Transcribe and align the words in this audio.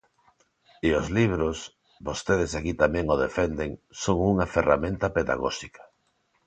E 0.87 0.89
os 0.99 1.07
libros, 1.17 1.57
vostedes 2.07 2.51
aquí 2.53 2.73
tamén 2.83 3.05
o 3.13 3.19
defenden, 3.25 3.69
son 4.03 4.17
unha 4.31 4.45
ferramenta 4.55 5.07
pedagóxica. 5.17 5.83